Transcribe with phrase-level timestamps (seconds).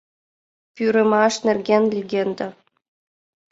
[0.75, 2.47] ПӰРЫМАШ НЕРГЕН ЛЕГЕНДА